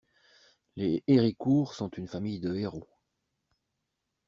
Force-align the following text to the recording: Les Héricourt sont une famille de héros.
Les 0.77 1.03
Héricourt 1.05 1.75
sont 1.75 1.89
une 1.91 2.07
famille 2.07 2.39
de 2.39 2.55
héros. 2.55 2.89